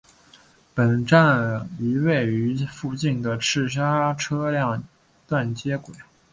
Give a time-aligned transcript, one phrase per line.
[0.73, 4.83] 本站与位于附近的赤沙车辆
[5.27, 5.93] 段接轨。